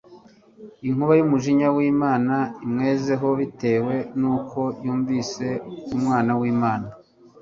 [0.87, 5.47] Inkuba y'unujinya w'Imana inwgezeho bitewe n'uko yumvise
[5.95, 6.87] Umwana w'Imana.